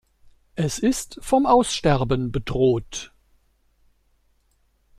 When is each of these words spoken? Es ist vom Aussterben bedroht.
Es 0.55 0.79
ist 0.79 1.19
vom 1.21 1.45
Aussterben 1.45 2.31
bedroht. 2.31 3.13